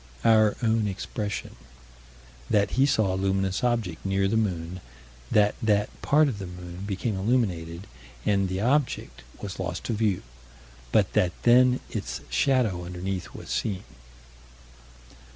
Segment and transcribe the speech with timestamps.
[0.25, 1.57] Our own expression:
[2.49, 4.81] That he saw a luminous object near the moon:
[5.29, 7.85] that that part of the moon became illuminated,
[8.25, 10.23] and the object was lost to view;
[10.91, 13.83] but that then its shadow underneath was seen.